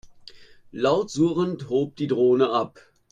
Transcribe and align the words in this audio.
Laut 0.71 1.09
surrend 1.11 1.69
hob 1.69 1.95
die 1.95 2.07
Drohne 2.07 2.49
ab. 2.49 2.79